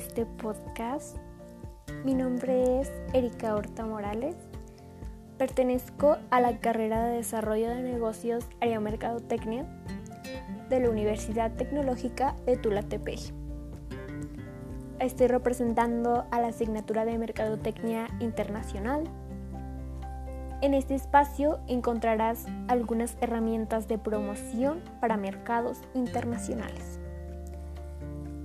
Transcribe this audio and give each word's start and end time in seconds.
este 0.00 0.24
podcast. 0.24 1.18
Mi 2.06 2.14
nombre 2.14 2.80
es 2.80 2.90
Erika 3.12 3.54
Horta 3.54 3.84
Morales. 3.84 4.34
Pertenezco 5.36 6.16
a 6.30 6.40
la 6.40 6.58
carrera 6.58 7.04
de 7.04 7.16
Desarrollo 7.16 7.68
de 7.68 7.82
Negocios 7.82 8.46
Área 8.62 8.80
Mercadotecnia 8.80 9.66
de 10.70 10.80
la 10.80 10.88
Universidad 10.88 11.54
Tecnológica 11.54 12.34
de 12.46 12.56
Tulatepec. 12.56 13.20
Estoy 15.00 15.26
representando 15.26 16.24
a 16.30 16.40
la 16.40 16.48
asignatura 16.48 17.04
de 17.04 17.18
Mercadotecnia 17.18 18.08
Internacional. 18.20 19.04
En 20.62 20.72
este 20.72 20.94
espacio 20.94 21.60
encontrarás 21.68 22.46
algunas 22.68 23.18
herramientas 23.20 23.86
de 23.86 23.98
promoción 23.98 24.80
para 24.98 25.18
mercados 25.18 25.82
internacionales. 25.92 26.99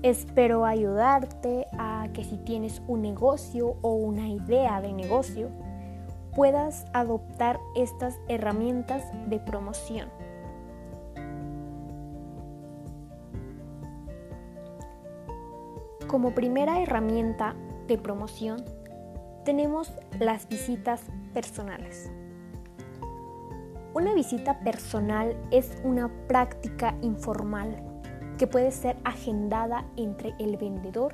Espero 0.05 0.66
ayudarte 0.66 1.66
a 1.80 2.09
que 2.13 2.23
si 2.23 2.38
tienes 2.38 2.80
un 2.88 3.02
negocio 3.02 3.76
o 3.82 3.96
una 3.96 4.30
idea 4.30 4.80
de 4.80 4.94
negocio, 4.94 5.50
puedas 6.36 6.86
adoptar 6.94 7.59
estas 7.76 8.20
herramientas 8.27 9.04
de 9.26 9.40
promoción. 9.40 10.10
Como 16.05 16.35
primera 16.35 16.84
herramienta 16.84 17.55
de 17.88 17.98
promoción, 17.98 18.63
tenemos 19.44 19.91
las 20.20 20.48
visitas 20.48 21.02
personales. 21.34 22.12
Una 23.96 24.13
visita 24.13 24.60
personal 24.60 25.35
es 25.49 25.76
una 25.84 26.12
práctica 26.27 26.93
informal 27.02 27.95
que 28.38 28.48
puede 28.48 28.72
ser 28.72 28.98
agendada 29.04 29.86
entre 29.96 30.34
el 30.40 30.58
vendedor 30.58 31.14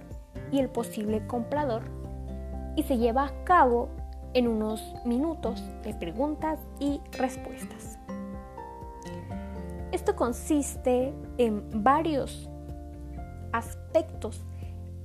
y 0.51 0.59
el 0.59 0.69
posible 0.69 1.25
comprador 1.27 1.83
y 2.75 2.83
se 2.83 2.97
lleva 2.97 3.25
a 3.25 3.43
cabo 3.43 3.89
en 4.33 4.47
unos 4.47 4.81
minutos 5.05 5.63
de 5.83 5.93
preguntas 5.93 6.59
y 6.79 7.01
respuestas. 7.11 7.97
Esto 9.91 10.15
consiste 10.15 11.13
en 11.37 11.83
varios 11.83 12.49
aspectos 13.51 14.41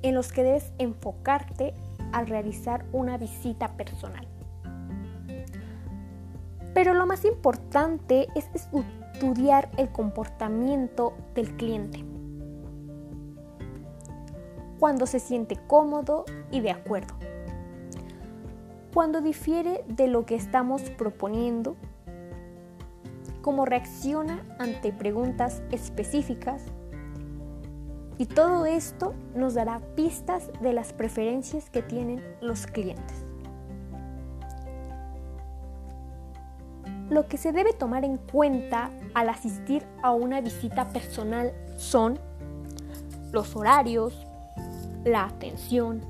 en 0.03 0.15
los 0.15 0.33
que 0.33 0.45
debes 0.45 0.73
enfocarte 0.79 1.75
al 2.13 2.29
realizar 2.29 2.85
una 2.93 3.19
visita 3.19 3.77
personal. 3.77 4.27
Pero 6.73 6.95
lo 6.95 7.07
más 7.07 7.25
importante 7.25 8.29
es 8.35 8.49
estudiar 9.17 9.71
el 9.79 9.89
comportamiento 9.89 11.15
del 11.35 11.57
cliente. 11.57 12.05
Cuando 14.79 15.07
se 15.07 15.21
siente 15.21 15.57
cómodo 15.67 16.27
y 16.51 16.61
de 16.61 16.71
acuerdo. 16.71 17.15
Cuando 18.93 19.23
difiere 19.23 19.85
de 19.89 20.09
lo 20.09 20.27
que 20.27 20.35
estamos 20.35 20.83
proponiendo. 20.83 21.77
Cómo 23.41 23.65
reacciona 23.65 24.45
ante 24.59 24.93
preguntas 24.93 25.63
específicas. 25.71 26.63
Y 28.19 28.27
todo 28.27 28.67
esto 28.67 29.15
nos 29.35 29.55
dará 29.55 29.81
pistas 29.95 30.51
de 30.61 30.75
las 30.75 30.93
preferencias 30.93 31.71
que 31.71 31.81
tienen 31.81 32.23
los 32.43 32.67
clientes. 32.67 33.26
Lo 37.17 37.29
que 37.29 37.39
se 37.39 37.51
debe 37.51 37.73
tomar 37.73 38.05
en 38.05 38.19
cuenta 38.19 38.91
al 39.15 39.31
asistir 39.31 39.87
a 40.03 40.13
una 40.13 40.43
visita 40.43 40.89
personal 40.89 41.51
son 41.79 42.19
los 43.33 43.57
horarios, 43.57 44.27
la 45.03 45.25
atención, 45.25 46.03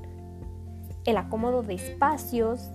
el 1.05 1.15
acomodo 1.15 1.63
de 1.63 1.75
espacios 1.75 2.69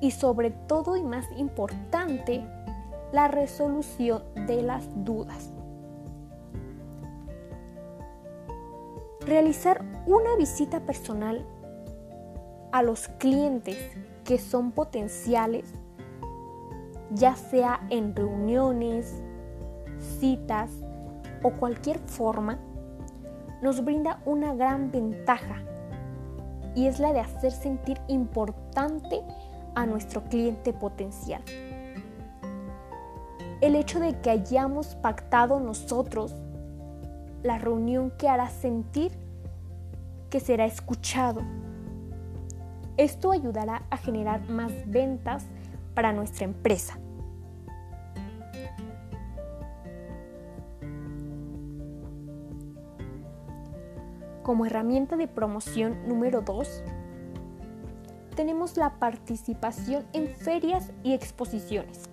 y 0.00 0.12
sobre 0.12 0.50
todo 0.50 0.96
y 0.96 1.02
más 1.02 1.26
importante, 1.36 2.42
la 3.12 3.28
resolución 3.28 4.22
de 4.46 4.62
las 4.62 4.86
dudas. 5.04 5.50
Realizar 9.26 9.84
una 10.06 10.36
visita 10.38 10.80
personal 10.86 11.44
a 12.72 12.82
los 12.82 13.08
clientes 13.08 13.76
que 14.24 14.38
son 14.38 14.72
potenciales 14.72 15.66
ya 17.14 17.36
sea 17.36 17.80
en 17.90 18.14
reuniones, 18.14 19.22
citas 20.18 20.70
o 21.42 21.50
cualquier 21.50 21.98
forma, 21.98 22.58
nos 23.60 23.84
brinda 23.84 24.20
una 24.24 24.54
gran 24.54 24.90
ventaja 24.90 25.62
y 26.74 26.86
es 26.86 26.98
la 26.98 27.12
de 27.12 27.20
hacer 27.20 27.52
sentir 27.52 28.00
importante 28.08 29.22
a 29.74 29.86
nuestro 29.86 30.24
cliente 30.24 30.72
potencial. 30.72 31.42
El 33.60 33.76
hecho 33.76 34.00
de 34.00 34.20
que 34.20 34.30
hayamos 34.30 34.96
pactado 34.96 35.60
nosotros 35.60 36.34
la 37.42 37.58
reunión 37.58 38.12
que 38.18 38.28
hará 38.28 38.48
sentir 38.48 39.12
que 40.30 40.40
será 40.40 40.64
escuchado. 40.64 41.42
Esto 42.96 43.32
ayudará 43.32 43.82
a 43.90 43.96
generar 43.96 44.48
más 44.48 44.72
ventas 44.86 45.44
para 45.94 46.12
nuestra 46.12 46.44
empresa. 46.44 46.98
Como 54.52 54.66
herramienta 54.66 55.16
de 55.16 55.28
promoción 55.28 56.06
número 56.06 56.42
2, 56.42 56.84
tenemos 58.36 58.76
la 58.76 58.98
participación 58.98 60.04
en 60.12 60.28
ferias 60.28 60.92
y 61.02 61.14
exposiciones. 61.14 62.10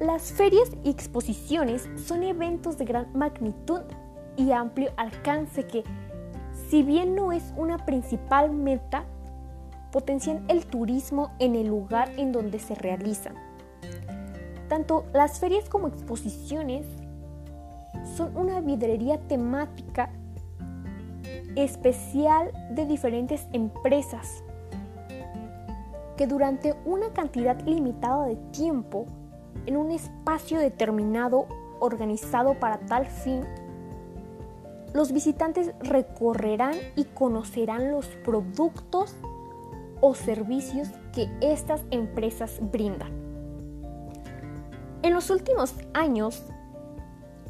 Las 0.00 0.32
ferias 0.32 0.72
y 0.82 0.90
exposiciones 0.90 1.88
son 1.94 2.24
eventos 2.24 2.76
de 2.76 2.86
gran 2.86 3.06
magnitud 3.16 3.82
y 4.36 4.50
amplio 4.50 4.90
alcance 4.96 5.68
que, 5.68 5.84
si 6.68 6.82
bien 6.82 7.14
no 7.14 7.30
es 7.30 7.54
una 7.56 7.86
principal 7.86 8.50
meta, 8.50 9.04
potencian 9.92 10.44
el 10.48 10.66
turismo 10.66 11.30
en 11.38 11.54
el 11.54 11.68
lugar 11.68 12.10
en 12.16 12.32
donde 12.32 12.58
se 12.58 12.74
realizan. 12.74 13.36
Tanto 14.68 15.04
las 15.12 15.38
ferias 15.38 15.68
como 15.68 15.86
exposiciones 15.86 16.84
son 18.16 18.36
una 18.36 18.60
vidrería 18.60 19.18
temática 19.18 20.10
especial 21.56 22.52
de 22.70 22.86
diferentes 22.86 23.46
empresas 23.52 24.44
que 26.16 26.26
durante 26.26 26.74
una 26.84 27.14
cantidad 27.14 27.58
limitada 27.62 28.26
de 28.26 28.36
tiempo, 28.52 29.06
en 29.64 29.76
un 29.76 29.90
espacio 29.90 30.58
determinado 30.58 31.46
organizado 31.78 32.54
para 32.60 32.78
tal 32.80 33.06
fin, 33.06 33.42
los 34.92 35.12
visitantes 35.12 35.72
recorrerán 35.80 36.74
y 36.94 37.04
conocerán 37.04 37.90
los 37.90 38.06
productos 38.24 39.14
o 40.00 40.14
servicios 40.14 40.88
que 41.14 41.30
estas 41.40 41.82
empresas 41.90 42.58
brindan. 42.70 43.12
En 45.02 45.14
los 45.14 45.30
últimos 45.30 45.74
años, 45.94 46.44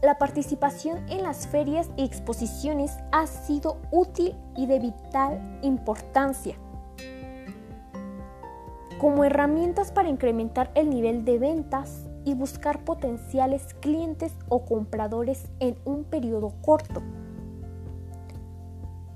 la 0.02 0.18
participación 0.18 1.08
en 1.08 1.22
las 1.22 1.46
ferias 1.46 1.88
y 1.96 2.04
exposiciones 2.04 2.96
ha 3.12 3.26
sido 3.26 3.78
útil 3.90 4.34
y 4.56 4.66
de 4.66 4.78
vital 4.78 5.58
importancia 5.62 6.56
como 9.00 9.24
herramientas 9.24 9.92
para 9.92 10.10
incrementar 10.10 10.70
el 10.74 10.90
nivel 10.90 11.24
de 11.24 11.38
ventas 11.38 12.06
y 12.26 12.34
buscar 12.34 12.84
potenciales 12.84 13.72
clientes 13.80 14.34
o 14.50 14.66
compradores 14.66 15.48
en 15.58 15.78
un 15.86 16.04
periodo 16.04 16.52
corto. 16.60 17.02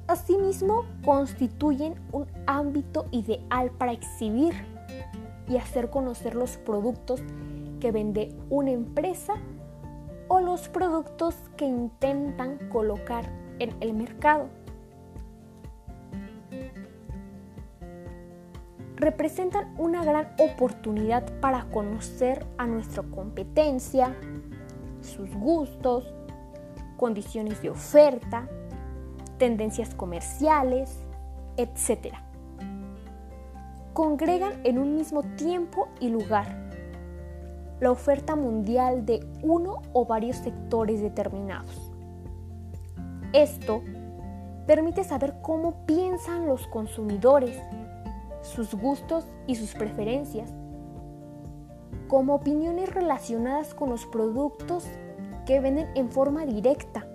Asimismo, 0.06 0.86
constituyen 1.04 1.96
un 2.12 2.26
ámbito 2.46 3.04
ideal 3.10 3.70
para 3.72 3.92
exhibir 3.92 4.54
y 5.48 5.58
hacer 5.58 5.90
conocer 5.90 6.34
los 6.34 6.56
productos 6.56 7.20
que 7.78 7.92
vende 7.92 8.34
una 8.48 8.70
empresa 8.70 9.34
o 10.28 10.40
los 10.40 10.68
productos 10.68 11.34
que 11.56 11.64
intentan 11.64 12.58
colocar 12.70 13.30
en 13.58 13.74
el 13.80 13.94
mercado. 13.94 14.48
Representan 18.96 19.74
una 19.76 20.04
gran 20.04 20.34
oportunidad 20.38 21.24
para 21.40 21.64
conocer 21.70 22.46
a 22.58 22.66
nuestra 22.66 23.02
competencia, 23.02 24.16
sus 25.02 25.34
gustos, 25.34 26.14
condiciones 26.96 27.60
de 27.60 27.70
oferta, 27.70 28.48
tendencias 29.38 29.94
comerciales, 29.94 30.96
etc. 31.56 32.14
Congregan 33.92 34.52
en 34.64 34.78
un 34.78 34.96
mismo 34.96 35.22
tiempo 35.22 35.88
y 36.00 36.08
lugar 36.08 36.63
la 37.80 37.90
oferta 37.90 38.36
mundial 38.36 39.04
de 39.04 39.26
uno 39.42 39.82
o 39.92 40.04
varios 40.06 40.36
sectores 40.36 41.00
determinados. 41.00 41.92
Esto 43.32 43.82
permite 44.66 45.04
saber 45.04 45.34
cómo 45.42 45.84
piensan 45.86 46.46
los 46.46 46.66
consumidores, 46.68 47.58
sus 48.42 48.74
gustos 48.74 49.26
y 49.46 49.56
sus 49.56 49.74
preferencias, 49.74 50.52
como 52.08 52.34
opiniones 52.34 52.94
relacionadas 52.94 53.74
con 53.74 53.90
los 53.90 54.06
productos 54.06 54.86
que 55.46 55.60
venden 55.60 55.88
en 55.94 56.10
forma 56.10 56.46
directa. 56.46 57.06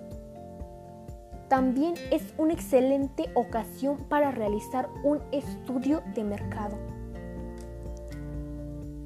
También 1.48 1.94
es 2.12 2.34
una 2.38 2.52
excelente 2.52 3.30
ocasión 3.34 3.96
para 4.08 4.30
realizar 4.30 4.88
un 5.02 5.20
estudio 5.32 6.02
de 6.14 6.22
mercado. 6.22 6.76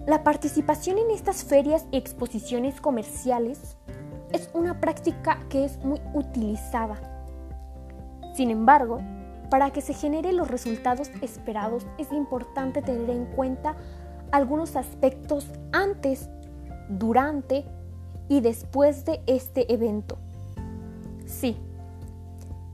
La 0.06 0.22
participación 0.22 0.98
en 0.98 1.10
estas 1.10 1.44
ferias 1.44 1.86
y 1.90 1.96
exposiciones 1.96 2.78
comerciales 2.78 3.78
es 4.32 4.50
una 4.52 4.78
práctica 4.78 5.40
que 5.48 5.64
es 5.64 5.78
muy 5.82 5.98
utilizada. 6.12 7.00
Sin 8.34 8.50
embargo, 8.50 8.98
para 9.48 9.70
que 9.70 9.80
se 9.80 9.94
generen 9.94 10.36
los 10.36 10.48
resultados 10.48 11.10
esperados 11.22 11.86
es 11.96 12.12
importante 12.12 12.82
tener 12.82 13.08
en 13.08 13.24
cuenta 13.24 13.76
algunos 14.30 14.76
aspectos 14.76 15.46
antes, 15.72 16.28
durante 16.90 17.64
y 18.28 18.42
después 18.42 19.06
de 19.06 19.22
este 19.26 19.72
evento. 19.72 20.18
Sí, 21.24 21.56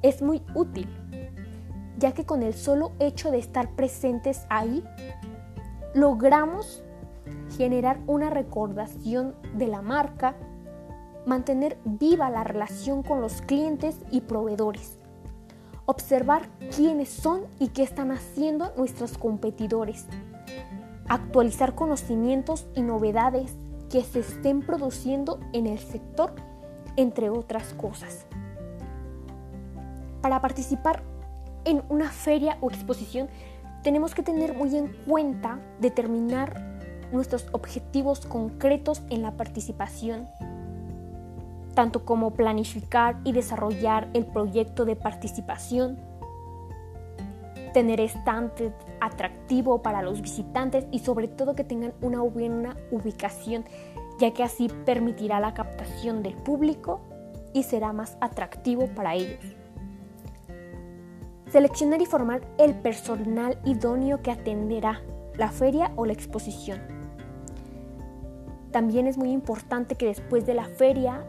es 0.03 0.21
muy 0.21 0.43
útil, 0.57 0.89
ya 1.97 2.11
que 2.11 2.25
con 2.25 2.43
el 2.43 2.55
solo 2.55 2.91
hecho 2.99 3.31
de 3.31 3.39
estar 3.39 3.77
presentes 3.77 4.47
ahí, 4.49 4.83
logramos 5.95 6.83
generar 7.61 8.01
una 8.07 8.31
recordación 8.31 9.35
de 9.53 9.67
la 9.67 9.83
marca, 9.83 10.35
mantener 11.27 11.77
viva 11.85 12.31
la 12.31 12.43
relación 12.43 13.03
con 13.03 13.21
los 13.21 13.43
clientes 13.43 14.01
y 14.11 14.23
proveedores, 14.23 14.99
observar 15.85 16.49
quiénes 16.75 17.11
son 17.11 17.43
y 17.59 17.69
qué 17.69 17.83
están 17.83 18.13
haciendo 18.13 18.73
nuestros 18.79 19.19
competidores, 19.19 20.07
actualizar 21.07 21.75
conocimientos 21.75 22.67
y 22.75 22.81
novedades 22.81 23.53
que 23.91 24.05
se 24.05 24.21
estén 24.21 24.63
produciendo 24.63 25.39
en 25.53 25.67
el 25.67 25.81
sector, 25.81 26.33
entre 26.97 27.29
otras 27.29 27.75
cosas. 27.75 28.25
Para 30.23 30.41
participar 30.41 31.03
en 31.67 31.83
una 31.91 32.09
feria 32.09 32.57
o 32.63 32.71
exposición, 32.71 33.29
tenemos 33.83 34.15
que 34.15 34.23
tener 34.23 34.55
muy 34.55 34.75
en 34.75 34.89
cuenta 35.07 35.61
determinar 35.79 36.70
nuestros 37.13 37.47
objetivos 37.53 38.21
concretos 38.27 39.03
en 39.11 39.23
la 39.23 39.33
participación, 39.33 40.29
tanto 41.75 42.05
como 42.05 42.33
planificar 42.33 43.17
y 43.25 43.33
desarrollar 43.33 44.09
el 44.15 44.27
proyecto 44.27 44.85
de 44.85 44.97
participación, 44.97 45.99
tener 47.73 48.01
estante 48.01 48.73
atractivo 49.01 49.83
para 49.83 50.03
los 50.03 50.21
visitantes 50.21 50.87
y 50.91 51.01
sobre 51.01 51.29
todo 51.29 51.55
que 51.55 51.65
tengan 51.65 51.95
una 52.01 52.21
buena 52.21 52.77
ubicación, 52.91 53.65
ya 54.19 54.33
que 54.33 54.43
así 54.43 54.69
permitirá 54.85 55.41
la 55.41 55.55
captación 55.55 56.23
del 56.23 56.35
público 56.35 57.01
y 57.53 57.63
será 57.63 57.93
más 57.93 58.17
atractivo 58.21 58.87
para 58.89 59.15
ellos. 59.15 59.45
Seleccionar 61.51 62.01
y 62.01 62.07
formar 62.07 62.43
el 62.59 62.75
personal 62.75 63.59
idóneo 63.65 64.23
que 64.23 64.31
atenderá 64.31 65.01
la 65.37 65.51
feria 65.51 65.93
o 65.97 66.07
la 66.07 66.13
exposición. 66.13 67.00
También 68.71 69.07
es 69.07 69.19
muy 69.19 69.31
importante 69.33 69.97
que 69.97 70.07
después 70.07 70.47
de 70.47 70.55
la 70.55 70.65
feria 70.65 71.25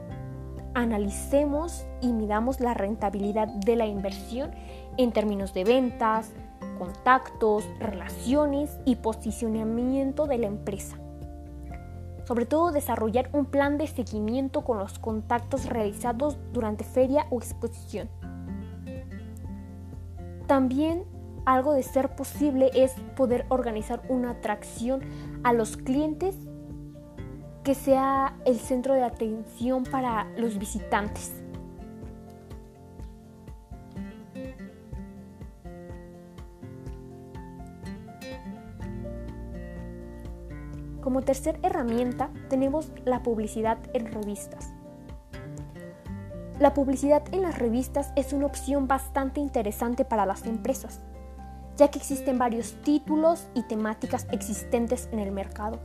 analicemos 0.73 1.85
y 1.99 2.13
midamos 2.13 2.59
la 2.59 2.73
rentabilidad 2.73 3.47
de 3.47 3.75
la 3.75 3.87
inversión 3.87 4.51
en 4.97 5.11
términos 5.11 5.53
de 5.53 5.63
ventas, 5.63 6.31
contactos, 6.77 7.65
relaciones 7.79 8.79
y 8.85 8.95
posicionamiento 8.95 10.27
de 10.27 10.37
la 10.37 10.47
empresa. 10.47 10.97
Sobre 12.25 12.45
todo 12.45 12.71
desarrollar 12.71 13.29
un 13.33 13.45
plan 13.45 13.77
de 13.77 13.87
seguimiento 13.87 14.63
con 14.63 14.77
los 14.77 14.99
contactos 14.99 15.65
realizados 15.65 16.37
durante 16.53 16.83
feria 16.83 17.25
o 17.29 17.39
exposición. 17.39 18.09
También 20.47 21.03
algo 21.45 21.73
de 21.73 21.83
ser 21.83 22.15
posible 22.15 22.69
es 22.73 22.93
poder 23.15 23.45
organizar 23.49 24.03
una 24.09 24.31
atracción 24.31 25.01
a 25.43 25.53
los 25.53 25.75
clientes 25.75 26.37
que 27.63 27.75
sea 27.75 28.33
el 28.45 28.59
centro 28.59 28.93
de 28.93 29.03
atención 29.03 29.83
para 29.83 30.25
los 30.37 30.57
visitantes. 30.57 31.33
Como 41.01 41.23
tercera 41.23 41.59
herramienta 41.63 42.29
tenemos 42.49 42.91
la 43.05 43.23
publicidad 43.23 43.79
en 43.93 44.11
revistas. 44.11 44.71
La 46.59 46.75
publicidad 46.75 47.23
en 47.31 47.41
las 47.41 47.57
revistas 47.57 48.13
es 48.15 48.33
una 48.33 48.45
opción 48.45 48.87
bastante 48.87 49.39
interesante 49.39 50.05
para 50.05 50.27
las 50.27 50.45
empresas, 50.45 50.99
ya 51.75 51.89
que 51.89 51.97
existen 51.97 52.37
varios 52.37 52.79
títulos 52.83 53.47
y 53.55 53.63
temáticas 53.63 54.27
existentes 54.31 55.09
en 55.11 55.17
el 55.17 55.31
mercado. 55.31 55.79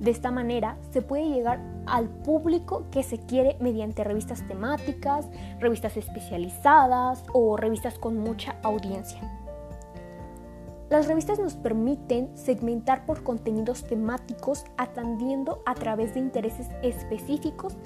De 0.00 0.10
esta 0.10 0.30
manera 0.30 0.76
se 0.90 1.02
puede 1.02 1.28
llegar 1.28 1.60
al 1.86 2.08
público 2.08 2.86
que 2.90 3.02
se 3.02 3.18
quiere 3.18 3.56
mediante 3.60 4.04
revistas 4.04 4.46
temáticas, 4.46 5.28
revistas 5.60 5.96
especializadas 5.96 7.24
o 7.32 7.56
revistas 7.56 7.98
con 7.98 8.18
mucha 8.18 8.56
audiencia. 8.62 9.20
Las 10.90 11.08
revistas 11.08 11.38
nos 11.38 11.54
permiten 11.54 12.36
segmentar 12.36 13.06
por 13.06 13.22
contenidos 13.22 13.84
temáticos 13.84 14.64
atendiendo 14.76 15.62
a 15.64 15.74
través 15.74 16.14
de 16.14 16.20
intereses 16.20 16.68
específicos, 16.82 17.76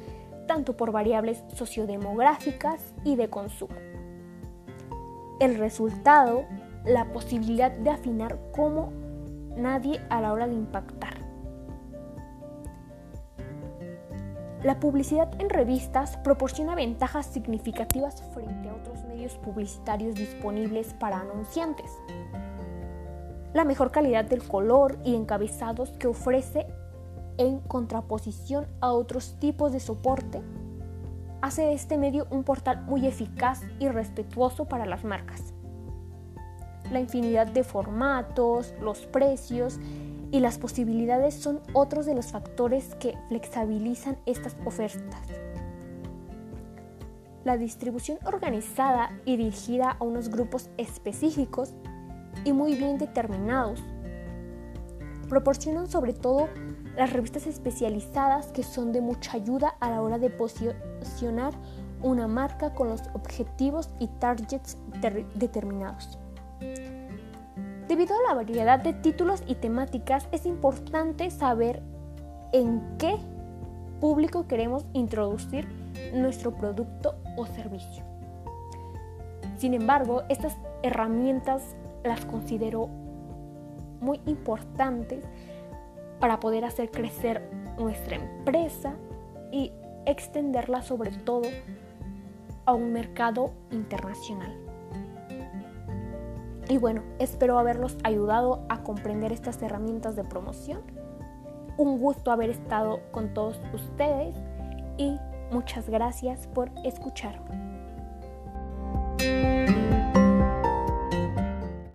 tanto 0.46 0.76
por 0.76 0.92
variables 0.92 1.44
sociodemográficas 1.54 2.82
y 3.04 3.16
de 3.16 3.30
consumo. 3.30 3.76
El 5.40 5.56
resultado, 5.56 6.44
la 6.84 7.12
posibilidad 7.12 7.70
de 7.70 7.90
afinar 7.90 8.38
como 8.54 8.92
nadie 9.56 10.00
a 10.10 10.20
la 10.20 10.32
hora 10.32 10.48
de 10.48 10.54
impactar. 10.54 11.17
La 14.68 14.80
publicidad 14.80 15.30
en 15.40 15.48
revistas 15.48 16.18
proporciona 16.18 16.74
ventajas 16.74 17.24
significativas 17.24 18.22
frente 18.34 18.68
a 18.68 18.74
otros 18.74 19.02
medios 19.06 19.32
publicitarios 19.38 20.14
disponibles 20.14 20.92
para 20.92 21.20
anunciantes 21.20 21.90
la 23.54 23.64
mejor 23.64 23.90
calidad 23.90 24.26
del 24.26 24.46
color 24.46 24.98
y 25.04 25.14
encabezados 25.14 25.92
que 25.92 26.06
ofrece 26.06 26.66
en 27.38 27.60
contraposición 27.60 28.66
a 28.82 28.92
otros 28.92 29.36
tipos 29.38 29.72
de 29.72 29.80
soporte, 29.80 30.42
hace 31.40 31.62
de 31.62 31.72
este 31.72 31.96
medio 31.96 32.26
un 32.30 32.44
portal 32.44 32.82
muy 32.82 33.06
eficaz 33.06 33.62
y 33.78 33.88
respetuoso 33.88 34.66
para 34.66 34.84
las 34.84 35.02
marcas. 35.02 35.54
La 36.92 37.00
infinidad 37.00 37.46
de 37.46 37.64
formatos, 37.64 38.74
los 38.82 39.06
precios 39.06 39.80
y 40.30 40.40
las 40.40 40.58
posibilidades 40.58 41.34
son 41.34 41.60
otros 41.72 42.06
de 42.06 42.14
los 42.14 42.26
factores 42.26 42.94
que 42.96 43.16
flexibilizan 43.28 44.18
estas 44.26 44.56
ofertas. 44.64 45.20
La 47.44 47.56
distribución 47.56 48.18
organizada 48.26 49.10
y 49.24 49.36
dirigida 49.36 49.96
a 49.98 50.04
unos 50.04 50.28
grupos 50.28 50.68
específicos 50.76 51.72
y 52.44 52.52
muy 52.52 52.74
bien 52.74 52.98
determinados. 52.98 53.82
Proporcionan 55.28 55.88
sobre 55.88 56.12
todo 56.12 56.48
las 56.96 57.12
revistas 57.12 57.46
especializadas 57.46 58.48
que 58.48 58.62
son 58.62 58.92
de 58.92 59.00
mucha 59.00 59.36
ayuda 59.36 59.76
a 59.80 59.90
la 59.90 60.02
hora 60.02 60.18
de 60.18 60.30
posicionar 60.30 61.54
una 62.02 62.28
marca 62.28 62.74
con 62.74 62.88
los 62.88 63.02
objetivos 63.14 63.90
y 63.98 64.08
targets 64.18 64.76
determinados. 65.34 66.18
Debido 67.88 68.14
a 68.14 68.28
la 68.28 68.34
variedad 68.34 68.78
de 68.78 68.92
títulos 68.92 69.42
y 69.46 69.54
temáticas, 69.54 70.28
es 70.30 70.44
importante 70.44 71.30
saber 71.30 71.82
en 72.52 72.82
qué 72.98 73.16
público 73.98 74.46
queremos 74.46 74.84
introducir 74.92 75.66
nuestro 76.12 76.54
producto 76.54 77.14
o 77.38 77.46
servicio. 77.46 78.04
Sin 79.56 79.72
embargo, 79.72 80.22
estas 80.28 80.54
herramientas 80.82 81.76
las 82.04 82.26
considero 82.26 82.88
muy 84.00 84.20
importantes 84.26 85.24
para 86.20 86.40
poder 86.40 86.66
hacer 86.66 86.90
crecer 86.90 87.48
nuestra 87.78 88.16
empresa 88.16 88.92
y 89.50 89.72
extenderla 90.04 90.82
sobre 90.82 91.10
todo 91.10 91.48
a 92.66 92.74
un 92.74 92.92
mercado 92.92 93.54
internacional. 93.70 94.54
Y 96.68 96.76
bueno, 96.76 97.02
espero 97.18 97.58
haberlos 97.58 97.96
ayudado 98.04 98.64
a 98.68 98.82
comprender 98.82 99.32
estas 99.32 99.60
herramientas 99.62 100.16
de 100.16 100.24
promoción. 100.24 100.82
Un 101.78 101.98
gusto 101.98 102.30
haber 102.30 102.50
estado 102.50 103.00
con 103.10 103.32
todos 103.32 103.58
ustedes 103.72 104.34
y 104.98 105.16
muchas 105.50 105.88
gracias 105.88 106.46
por 106.48 106.70
escuchar. 106.84 107.40